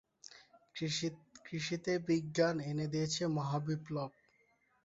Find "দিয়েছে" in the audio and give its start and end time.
2.93-3.23